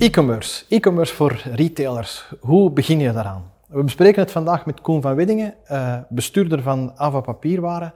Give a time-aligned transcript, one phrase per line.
[0.00, 0.64] E-commerce.
[0.68, 2.32] E-commerce voor retailers.
[2.40, 3.52] Hoe begin je daaraan?
[3.68, 7.92] We bespreken het vandaag met Koen van Widdingen, uh, bestuurder van Ava Papierwaren.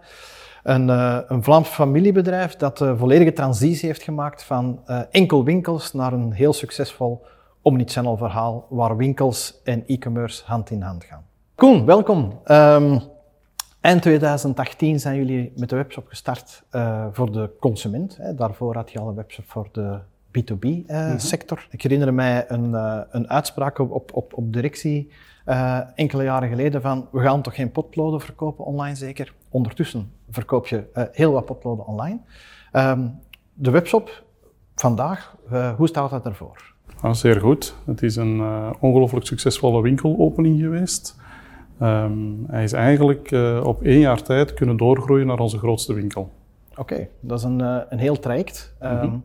[0.63, 4.81] Een, uh, een Vlaams familiebedrijf dat de volledige transitie heeft gemaakt van
[5.11, 7.25] enkel winkels naar een heel succesvol
[7.63, 11.25] omnichannel verhaal waar winkels en e-commerce hand in hand gaan.
[11.55, 12.41] Koen, welkom.
[12.47, 13.01] Um,
[13.81, 16.63] eind 2018 zijn jullie met de webshop gestart
[17.13, 18.19] voor de consument.
[18.37, 19.99] Daarvoor had je al een webshop voor de
[20.39, 21.57] B2B-sector.
[21.59, 21.79] Uh, mm -hmm.
[21.79, 25.11] Ik herinner mij een, uh, een uitspraak op, op, op, op directie
[25.47, 29.35] uh, enkele jaren geleden van we gaan toch geen potloden verkopen online zeker?
[29.49, 32.19] Ondertussen verkoop je heel wat potloden online.
[32.73, 33.19] Um,
[33.55, 34.25] de webshop
[34.75, 35.37] vandaag,
[35.77, 36.75] hoe staat dat ervoor?
[37.03, 37.75] Ja, zeer goed.
[37.87, 38.41] Het is een
[38.81, 41.17] ongelooflijk succesvolle winkelopening geweest.
[41.83, 46.33] Um, hij is eigenlijk op één jaar tijd kunnen doorgroeien naar onze grootste winkel.
[46.71, 47.61] Oké, okay, dat is een,
[47.93, 48.75] een heel traject.
[48.83, 49.23] Um, mm -hmm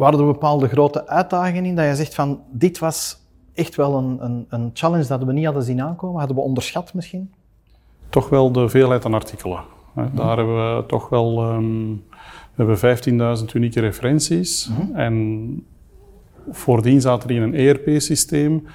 [0.00, 3.18] waren er bepaalde grote uitdagingen in dat je zegt van dit was
[3.54, 6.18] echt wel een, een, een, challenge dat we niet hadden zien aankomen?
[6.18, 7.32] Hadden we onderschat misschien?
[8.08, 9.60] Toch wel de veelheid aan artikelen.
[9.94, 12.04] Mm Daar hebben we toch wel um,
[12.54, 14.68] we hebben 15.000 unieke referenties.
[14.68, 14.96] Mm -hmm.
[14.96, 15.66] En
[16.50, 18.66] voordien zaten die in een ERP-systeem.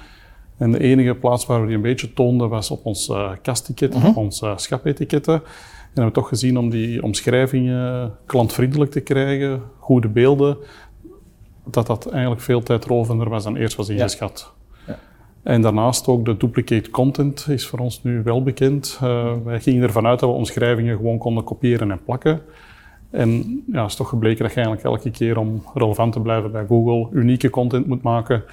[0.56, 3.98] En de enige plaats waar we die een beetje toonden was op onze uh, kastetiketten,
[3.98, 4.16] mm -hmm.
[4.16, 5.34] op onze uh, schapetiketten.
[5.34, 10.56] En hebben we toch gezien om die omschrijvingen klantvriendelijk te krijgen, goede beelden,
[11.70, 14.52] dat dat eigenlijk veel tijdrovender was dan eerst was ingeschat.
[14.86, 14.92] Ja.
[14.92, 14.98] Ja.
[15.42, 18.98] En daarnaast ook de duplicate content is voor ons nu wel bekend.
[19.02, 22.40] Uh, wij gingen ervan uit dat we omschrijvingen gewoon konden kopiëren en plakken.
[23.10, 26.52] En ja, het is toch gebleken dat je eigenlijk elke keer om relevant te blijven
[26.52, 28.44] bij Google unieke content moet maken.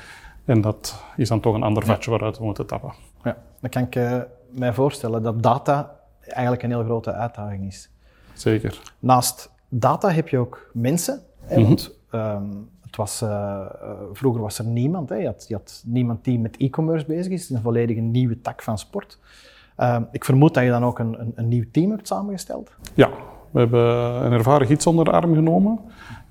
[0.46, 2.94] En dat is dan toch een ander vatje waaruit we moeten tappen.
[3.24, 7.90] Ja, dan kan ik uh, mij voorstellen dat data eigenlijk een heel grote uitdaging is.
[8.34, 8.82] Zeker.
[9.00, 11.22] Naast data heb je ook mensen.
[11.42, 11.68] Hè, mm -hmm.
[11.68, 13.60] want, um, het was, uh,
[14.12, 15.10] vroeger was er niemand.
[15.10, 15.16] Hè.
[15.16, 17.42] Je, had, je, had, niemand die met e-commerce bezig is.
[17.42, 19.20] Het is een volledig nieuwe tak van sport.
[19.78, 22.72] Uh, ik vermoed dat je dan ook een, een, een, nieuw team hebt samengesteld.
[22.94, 23.10] Ja,
[23.52, 23.86] we hebben
[24.26, 25.80] een ervaren gids onder de arm genomen.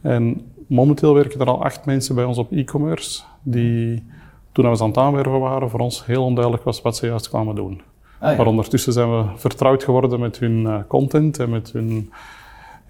[0.00, 3.22] En momenteel werken er al acht mensen bij ons op e-commerce.
[3.42, 4.06] Die
[4.52, 7.54] toen we aan het aanwerven waren, voor ons heel onduidelijk was wat ze juist kwamen
[7.54, 7.80] doen.
[8.18, 8.36] Ah, ja.
[8.36, 12.10] Maar ondertussen zijn we vertrouwd geworden met hun content en met hun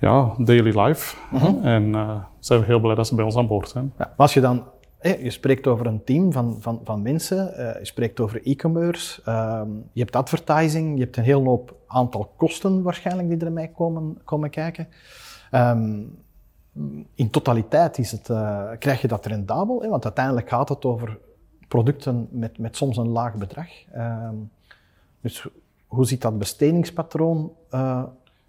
[0.02, 1.16] ja, daily life.
[1.32, 1.66] Uh -huh.
[1.66, 3.92] En uh, zijn we heel blij dat ze bij ons aan boord zijn.
[3.98, 4.64] Ja, als je dan,
[5.00, 9.62] je spreekt over een team van, van, van mensen, uh, je spreekt over e-commerce, uh,
[9.92, 14.50] je hebt advertising, je hebt een heel hoop aantal kosten waarschijnlijk die ermee komen, komen
[14.50, 14.88] kijken.
[15.50, 16.19] Um,
[17.14, 19.88] in totaliteit is het, uh, krijg je dat rendabel, hè?
[19.88, 21.19] want uiteindelijk gaat het over
[21.69, 23.69] producten met, met soms een laag bedrag.
[23.96, 24.50] Um,
[25.20, 25.48] dus
[25.86, 27.52] hoe ziet dat bestedingspatroon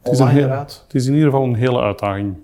[0.03, 2.35] het is, heel, het is, in ieder geval een hele uitdaging.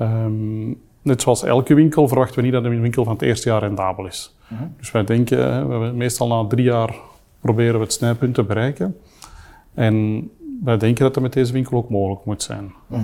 [0.00, 3.60] Um, net zoals elke winkel verwachten we niet dat een winkel van het eerste jaar
[3.60, 4.36] rendabel is.
[4.52, 4.68] Uh -huh.
[4.76, 6.94] Dus wij denken, we meestal na drie jaar
[7.40, 8.96] proberen we het snijpunt te bereiken.
[9.74, 10.28] En
[10.64, 12.72] wij denken dat dat met deze winkel ook mogelijk moet zijn.
[12.88, 12.98] Uh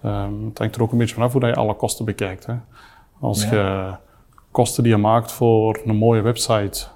[0.00, 0.24] -huh.
[0.24, 2.46] um, het hangt er ook een beetje vanaf hoe je alle kosten bekijkt.
[2.46, 2.54] Hè.
[3.20, 3.50] Als ja.
[3.50, 3.94] je
[4.50, 6.86] kosten die je maakt voor een mooie website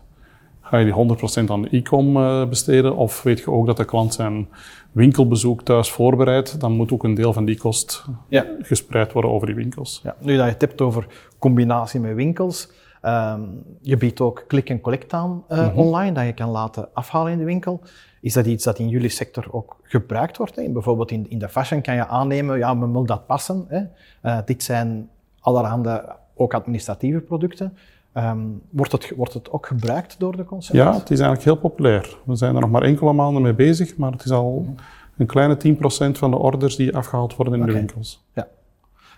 [0.68, 2.96] Ga je die 100% aan de e-com uh, besteden?
[2.96, 4.48] Of weet je ook dat de klant zijn
[4.92, 6.60] winkelbezoek thuis voorbereidt?
[6.60, 8.46] Dan moet ook een deel van die kost ja.
[8.60, 10.00] gespreid worden over die winkels.
[10.02, 10.16] Ja.
[10.20, 11.06] Nu dat je het hebt over
[11.38, 12.70] combinatie met winkels,
[13.02, 15.78] um, je biedt ook click-and-collect aan uh, mm -hmm.
[15.78, 17.80] online, dat je kan laten afhalen in de winkel.
[18.20, 20.56] Is dat iets dat in jullie sector ook gebruikt wordt?
[20.56, 20.70] Hè?
[20.70, 23.64] Bijvoorbeeld in, in de fashion kan je aannemen, ja, men wil dat passen.
[23.68, 23.82] Hè?
[24.22, 25.08] Uh, dit zijn
[25.40, 27.76] allerhande ook administratieve producten.
[28.18, 30.88] Um, wordt, het, wordt het ook gebruikt door de consument?
[30.88, 32.18] Ja, het is eigenlijk heel populair.
[32.24, 34.74] We zijn er nog maar enkele maanden mee bezig, maar het is al
[35.16, 37.72] een kleine 10% van de orders die afgehaald worden in okay.
[37.72, 38.24] de winkels.
[38.34, 38.48] Ja.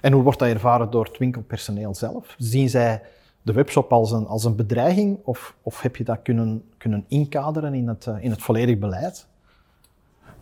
[0.00, 2.34] En hoe wordt dat ervaren door het winkelpersoneel zelf?
[2.38, 3.02] Zien zij
[3.42, 7.74] de webshop als een, als een bedreiging of, of heb je dat kunnen, kunnen inkaderen
[7.74, 9.26] in het, in het volledig beleid?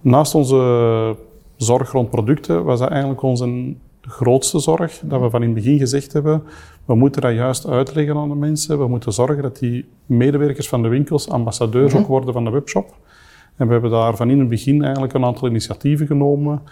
[0.00, 1.16] Naast onze
[1.56, 3.74] zorg rond producten was dat eigenlijk onze
[4.08, 6.42] grootste zorg, dat we van in het begin gezegd hebben,
[6.84, 8.78] we moeten dat juist uitleggen aan de mensen.
[8.78, 12.94] We moeten zorgen dat die medewerkers van de winkels ambassadeurs ook worden van de webshop.
[13.56, 16.62] En we hebben daar van in het begin eigenlijk een aantal initiatieven genomen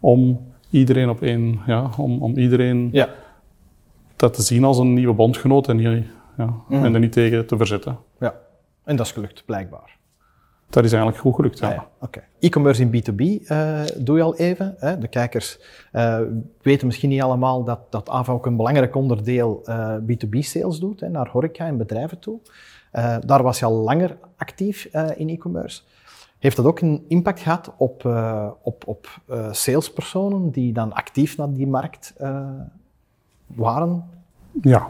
[0.00, 0.40] om
[0.70, 3.08] iedereen op één, ja, om, om iedereen ja.
[4.16, 6.04] dat te zien als een nieuwe bondgenoot en, niet,
[6.36, 6.84] ja, mm -hmm.
[6.84, 7.98] en er niet tegen te verzetten.
[8.20, 8.34] Ja,
[8.84, 9.98] en dat is gelukt, blijkbaar.
[10.68, 11.68] Dat is eigenlijk goed gelukt, ja.
[11.68, 11.88] Ah, ja.
[12.00, 12.22] Okay.
[12.38, 14.74] E-commerce in B2B uh, doe je al even.
[14.78, 14.98] Hè?
[14.98, 15.58] De kijkers
[15.92, 16.20] uh,
[16.62, 21.08] weten misschien niet allemaal dat, dat AVA ook een belangrijk onderdeel uh, B2B-sales doet, hè,
[21.08, 22.40] naar horeca en bedrijven toe.
[23.20, 24.84] daar was je al langer actief
[25.16, 25.82] in e-commerce.
[26.38, 28.04] Heeft dat ook een impact gehad op,
[28.62, 29.20] op, op
[29.50, 32.14] salespersonen die dan actief naar die markt
[33.46, 34.04] waren?
[34.62, 34.88] Ja,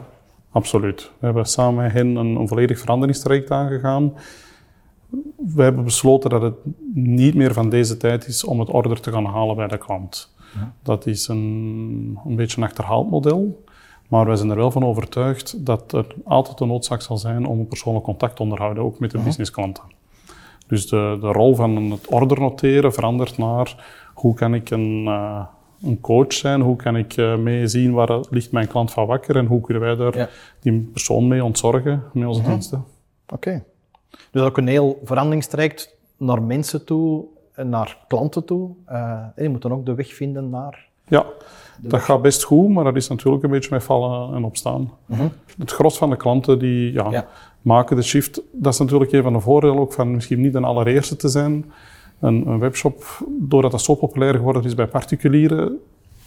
[0.57, 1.11] Absoluut.
[1.19, 4.13] We hebben samen met hen een, een volledig veranderingstraject aangegaan.
[5.35, 6.55] We hebben besloten dat het
[6.93, 10.35] niet meer van deze tijd is om het order te gaan halen bij de klant.
[10.83, 13.63] Dat is een, een beetje een achterhaald model.
[14.07, 17.59] Maar wij zijn er wel van overtuigd dat er altijd een noodzaak zal zijn om
[17.59, 19.83] een persoonlijk contact te onderhouden, ook met de businessklanten.
[20.67, 25.45] Dus de, de rol van het order noteren verandert naar hoe kan ik een, uh,
[25.81, 29.35] een coach zijn, hoe kan ik uh, mee zien waar ligt mijn klant van wakker
[29.35, 30.29] en hoe kunnen wij daar
[30.59, 32.85] die persoon mee ontzorgen met onze diensten.
[33.27, 33.63] Oké.
[34.31, 38.69] Dus ook een heel veranderingstraject naar mensen toe en naar klanten toe.
[38.91, 40.85] Uh, je moet dan ook de weg vinden naar...
[41.07, 41.25] Ja,
[41.81, 44.91] dat gaat best goed, maar dat is natuurlijk een beetje met vallen en opstaan.
[45.05, 45.27] Mhm.
[45.57, 47.27] Het gros van de klanten die ja,
[47.61, 50.59] maken de shift, dat is natuurlijk een van de voordelen ook van misschien niet de
[50.59, 51.71] allereerste te zijn.
[52.19, 55.79] Een, een webshop, doordat dat zo populair geworden is bij particulieren,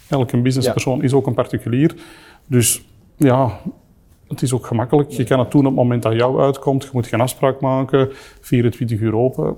[0.09, 1.95] elke businesspersoon is ook een particulier.
[2.47, 2.85] Dus
[3.17, 3.61] ja,
[4.31, 5.11] het is ook gemakkelijk.
[5.11, 6.83] Je kan het doen op het moment dat jou uitkomt.
[6.83, 8.09] Je moet geen afspraak maken,
[8.41, 9.57] 24 uur open.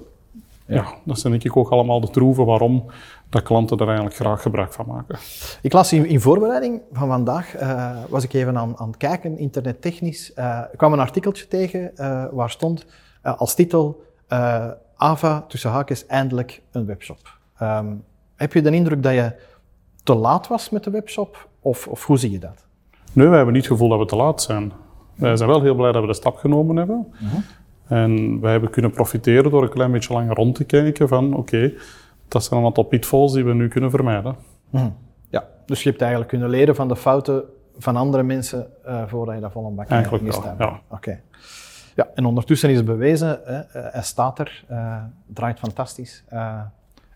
[0.67, 2.85] Ja, dat zijn denk ik ook allemaal de troeven waarom
[3.29, 5.19] dat klanten er eigenlijk graag gebruik van maken.
[5.63, 9.39] Ik las in, in voorbereiding van vandaag, uh, was ik even aan, aan het kijken,
[9.39, 10.33] internettechnisch.
[10.37, 12.87] Uh, ik kwam een artikeltje tegen uh, waar stond
[13.23, 14.03] als titel
[14.97, 17.39] Ava, tussen haakjes, eindelijk een webshop.
[17.63, 18.05] Um,
[18.37, 19.33] heb je de indruk dat je
[20.03, 22.67] te laat was met de webshop of, of hoe zie je dat?
[23.13, 24.73] Nee, wij hebben niet het gevoel dat we te laat zijn.
[25.15, 27.07] Wij zijn wel heel blij dat we de stap genomen hebben.
[27.13, 27.39] -huh.
[27.87, 31.57] En wij hebben kunnen profiteren door een klein beetje langer rond te kijken van oké,
[31.57, 31.75] okay,
[32.29, 34.37] dat zijn een aantal pitfalls die we nu kunnen vermijden.
[34.71, 34.89] Mhm.
[35.29, 37.45] Ja, dus je hebt eigenlijk kunnen leren van de fouten
[37.79, 40.81] van andere mensen uh, voordat je dat vol een bak Eigenlijk wel, ja.
[40.89, 41.21] Oké.
[41.95, 46.25] Ja, en ondertussen is het bewezen, hè, uh, hij staat er, uh, draait fantastisch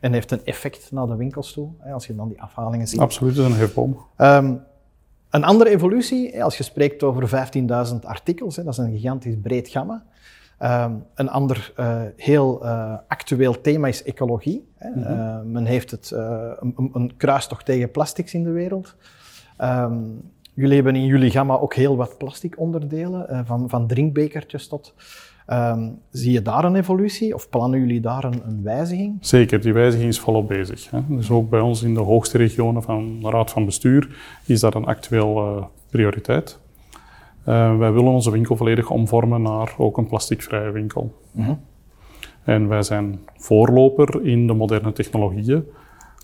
[0.01, 3.01] en heeft een effect naar de winkels toe, hè, als je dan die afhalingen ziet.
[3.01, 3.97] Absoluut, dat is een hefboom.
[4.19, 4.63] Um,
[5.37, 7.49] een andere evolutie, als je spreekt over
[7.89, 10.05] 15.000 artikels, dat is een gigantisch breed gamma.
[10.63, 14.69] Um, een ander uh, heel uh, actueel thema is ecologie.
[14.79, 15.13] Mm -hmm.
[15.13, 18.97] uh, men heeft het, een, een, kruistocht tegen plastics in de wereld.
[19.61, 24.95] Um, jullie hebben in jullie gamma ook heel wat plastic onderdelen, van, van drinkbekertjes tot.
[25.51, 29.17] Um, zie je daar een evolutie of plannen jullie daar een, een wijziging?
[29.21, 30.91] Zeker, die wijziging is volop bezig.
[30.91, 31.01] Hè.
[31.09, 34.75] Dus ook bij ons in de hoogste regionen van de Raad van Bestuur is dat
[34.75, 36.59] een actueel prioriteit.
[37.49, 41.15] Uh, wij willen onze winkel volledig omvormen naar ook een plasticvrije winkel.
[41.33, 41.61] Mm -hmm.
[42.45, 45.65] En wij zijn voorloper in de moderne technologieën.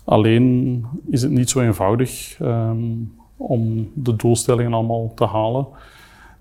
[0.03, 5.67] Alleen is het niet zo eenvoudig um, om de doelstellingen allemaal te halen.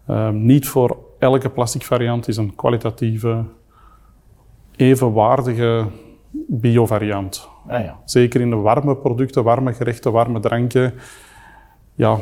[0.08, 3.44] Um, niet voor elke plastic variant is een kwalitatieve,
[4.76, 5.86] evenwaardige
[6.46, 7.48] biovariant.
[7.68, 7.98] Ah, ja.
[8.04, 10.94] Zeker in de warme producten, warme gerechten, warme dranken.
[11.94, 12.18] Ja,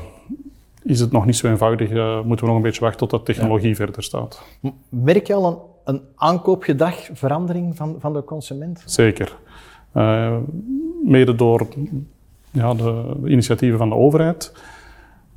[0.83, 1.91] is het nog niet zo eenvoudig.
[1.91, 3.75] Uh, moeten we nog een beetje wachten tot de technologie ja.
[3.75, 4.43] verder staat.
[4.89, 8.83] Merk je al een, een aankoopgedragverandering van, van de consument?
[8.85, 9.37] Zeker.
[9.95, 10.37] Uh,
[11.05, 11.67] mede door
[12.51, 14.53] ja, de, initiatieven van de overheid.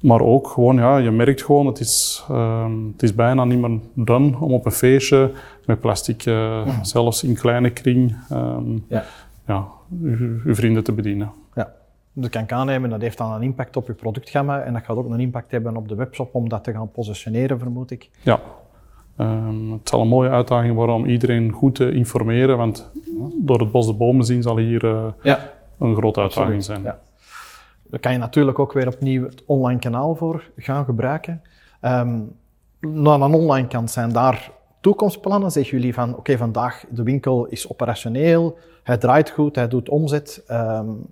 [0.04, 3.80] Maar ook gewoon, ja, je merkt gewoon, het is, uh, het is bijna niet meer
[3.94, 5.32] done om op een feestje
[5.66, 6.34] met plastic, uh,
[6.66, 6.84] ja.
[6.84, 9.04] zelfs in kleine kring, um, ja.
[9.48, 9.68] Ja,
[10.02, 11.32] uw, uw vrienden te bedienen.
[11.56, 11.74] Ja.
[12.14, 14.98] Dat kan ik aannemen, dat heeft dan een impact op je productgamma en dat gaat
[14.98, 18.10] ook een impact hebben op de webshop om dat te gaan positioneren, vermoed ik.
[18.22, 18.40] Ja,
[19.18, 22.92] um, het zal een mooie uitdaging worden om iedereen goed te informeren, want
[23.42, 25.40] door het bos de bomen zien zal hier uh, ja.
[25.80, 26.84] een grote uitdaging Absoluut.
[26.84, 26.96] zijn.
[27.94, 31.42] Daar kan je natuurlijk ook weer opnieuw het online kanaal voor gaan gebruiken.
[31.82, 32.36] Um,
[32.82, 35.52] aan een online kant zijn daar toekomstplannen.
[35.52, 39.90] Zeggen jullie van, oké, okay, vandaag de winkel is operationeel, hij draait goed, hij doet
[39.90, 40.44] omzet.
[40.52, 41.06] Um,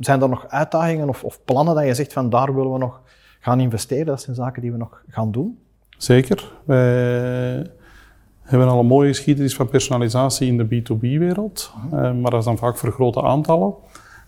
[0.00, 3.00] zijn er nog uitdagingen of, of, plannen dat je zegt van daar willen we nog
[3.40, 4.06] gaan investeren?
[4.06, 5.58] Dat zijn zaken die we nog gaan doen?
[5.96, 6.52] Zeker.
[6.64, 7.66] Wij
[8.40, 12.14] hebben al een mooie geschiedenis van personalisatie in de B2B-wereld, uh -huh.
[12.14, 13.74] maar dat is dan vaak voor grote aantallen.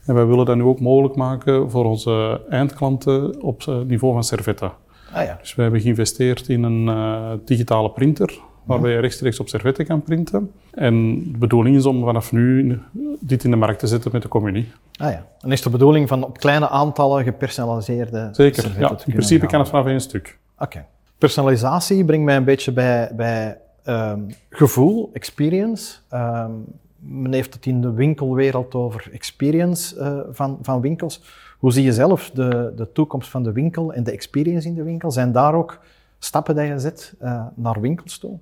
[0.07, 4.25] En wij willen dat nu ook mogelijk maken voor onze eindklanten op het niveau van
[4.25, 4.73] servetten.
[5.13, 5.37] Ah, ja.
[5.41, 10.03] Dus we hebben geïnvesteerd in een uh, digitale printer, waarbij je rechtstreeks op servetten kan
[10.03, 10.53] printen.
[10.71, 12.81] En de bedoeling is om vanaf nu
[13.21, 14.73] dit in de markt te zetten met de communie.
[14.97, 15.27] Ah ja.
[15.41, 18.91] En is de bedoeling van op kleine aantallen gepersonaliseerde Zeker, ja.
[18.91, 19.49] In principe gaan.
[19.49, 20.39] kan het vanaf één stuk.
[20.55, 20.65] Oké.
[20.65, 20.87] Okay.
[21.19, 25.95] Personalisatie brengt mij een beetje bij, bij um, gevoel, experience.
[26.13, 26.65] Um,
[27.07, 31.23] men heeft het in de winkelwereld over experience uh, van, van winkels.
[31.59, 34.83] Hoe zie je zelf de, de toekomst van de winkel en de experience in de
[34.83, 35.11] winkel?
[35.11, 35.79] Zijn daar ook
[36.19, 38.39] stappen die je zet uh, naar winkels toe?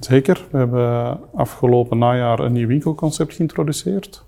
[0.00, 0.46] Zeker.
[0.50, 4.24] We hebben afgelopen najaar een nieuw winkelconcept geïntroduceerd.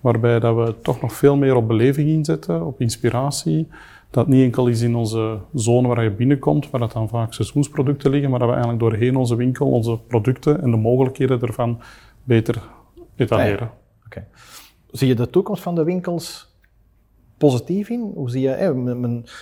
[0.00, 3.68] Waarbij dat we toch nog veel meer op beleving inzetten, op inspiratie.
[4.10, 8.10] Dat niet enkel is in onze zone waar je binnenkomt, waar dat dan vaak seizoensproducten
[8.10, 11.80] liggen, maar dat we eigenlijk doorheen onze winkel onze producten en de mogelijkheden ervan
[12.24, 12.62] beter
[13.22, 13.70] etaleren.
[14.06, 14.26] Oké.
[14.90, 16.56] Zie je de toekomst van de winkels
[17.38, 18.12] positief in?
[18.14, 18.96] Hoe zie je, hè,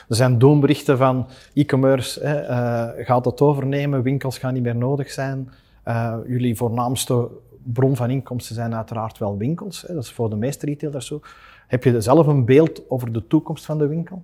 [0.08, 5.50] er zijn doomberichten van e-commerce, uh, gaat het overnemen, winkels gaan niet meer nodig zijn.
[5.88, 7.28] Uh, jullie voornaamste
[7.62, 9.84] bron van inkomsten zijn uiteraard wel winkels.
[9.86, 11.20] Hè, dat is voor de meeste retailers zo.
[11.66, 14.22] Heb je zelf een beeld over de toekomst van de winkel?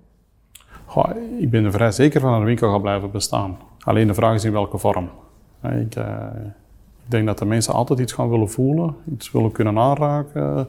[0.85, 1.09] Goh,
[1.39, 3.57] ik ben er vrij zeker van dat een winkel gaat blijven bestaan.
[3.79, 5.09] Alleen de vraag is in welke vorm.
[5.63, 6.27] Ik, uh,
[7.07, 10.67] ik denk dat de mensen altijd iets gaan willen voelen, iets willen kunnen aanraken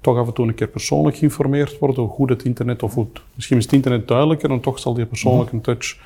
[0.00, 3.22] toch af en toe een keer persoonlijk geïnformeerd worden hoe goed het internet of goed.
[3.34, 5.64] Misschien is het internet duidelijker en toch zal die persoonlijke mhm.
[5.64, 5.98] touch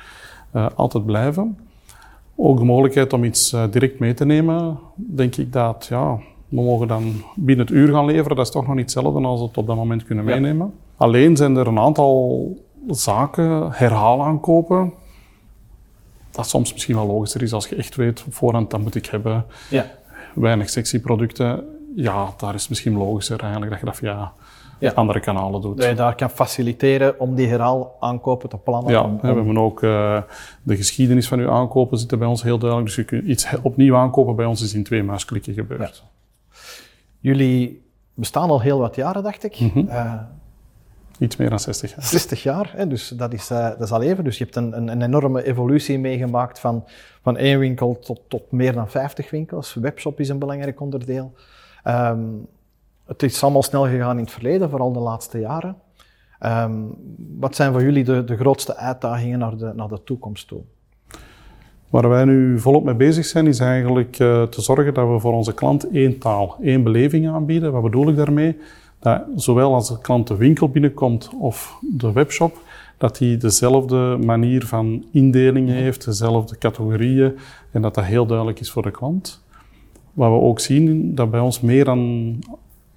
[0.55, 1.57] uh, altijd blijven.
[2.35, 6.61] Ook de mogelijkheid om iets uh, direct mee te nemen, denk ik dat ja, we
[6.61, 8.35] mogen dan binnen het uur gaan leveren.
[8.35, 10.73] Dat is toch nog niet hetzelfde als we het op dat moment kunnen meenemen.
[10.97, 12.49] Alleen zijn er een aantal
[12.87, 14.93] zaken, herhaalaankopen,
[16.35, 19.05] dat soms misschien wel logischer is als je echt weet op voorhand, dat moet ik
[19.05, 19.45] hebben.
[19.69, 19.91] Ja.
[20.33, 21.63] Weinig sexy producten
[21.95, 24.33] ja, daar is het misschien logischer eigenlijk dat je dat via
[24.79, 24.91] ja.
[24.91, 25.77] andere kanalen doet.
[25.77, 28.91] Dat je daar kan faciliteren om die herhaal aankopen te plannen.
[28.91, 30.21] Ja, we hebben ook uh,
[30.63, 32.89] de geschiedenis van uw aankopen zitten bij ons heel duidelijk.
[32.89, 36.03] Dus je kunt iets opnieuw aankopen bij ons is in twee muisklikken gebeurd.
[37.19, 39.59] Jullie bestaan al heel wat jaren, dacht ik.
[39.59, 39.89] Mm
[41.19, 42.03] Iets meer dan 60 jaar.
[42.03, 44.23] 60 jaar, hè, dus dat is, uh, dat is al even.
[44.23, 46.83] Dus je hebt een, een, een, enorme evolutie meegemaakt van,
[47.21, 49.73] van één winkel tot, tot meer dan 50 winkels.
[49.73, 51.33] Webshop is een belangrijk onderdeel.
[51.83, 52.47] Um,
[53.05, 55.75] het is allemaal snel gegaan in het verleden, vooral de laatste jaren.
[56.39, 56.95] Um,
[57.39, 60.61] wat zijn voor jullie de, de grootste uitdagingen naar de, naar de toekomst toe?
[61.89, 65.33] Waar wij nu volop mee bezig zijn, is eigenlijk uh, te zorgen dat we voor
[65.33, 67.71] onze klant één taal, één beleving aanbieden.
[67.71, 68.57] Wat bedoel ik daarmee?
[68.99, 72.61] Dat zowel als de klant de winkel binnenkomt of de webshop,
[72.97, 77.37] dat hij dezelfde manier van indeling heeft, dezelfde categorieën
[77.71, 79.43] en dat dat heel duidelijk is voor de klant.
[80.13, 82.33] Wat we ook zien, dat bij ons meer dan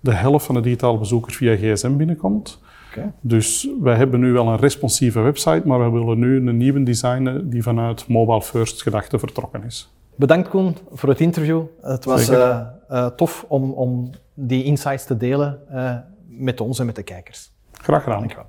[0.01, 2.61] de helft van de digitale bezoekers via gsm binnenkomt.
[2.91, 3.13] Okay.
[3.21, 7.51] Dus wij hebben nu wel een responsieve website, maar we willen nu een nieuwe designen
[7.51, 9.93] die vanuit mobile first gedachte vertrokken is.
[10.19, 11.63] Bedankt Koen voor het interview.
[11.81, 12.61] Het was uh,
[12.91, 15.95] uh, tof om, om die insights te delen uh,
[16.27, 17.53] met ons en met de kijkers.
[17.73, 18.19] Graag gedaan.
[18.19, 18.47] Dankjewel.